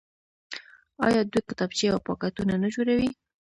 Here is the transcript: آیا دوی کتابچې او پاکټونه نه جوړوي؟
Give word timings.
آیا 1.05 1.21
دوی 1.31 1.41
کتابچې 1.49 1.85
او 1.93 1.99
پاکټونه 2.07 2.53
نه 2.63 2.69
جوړوي؟ 2.75 3.09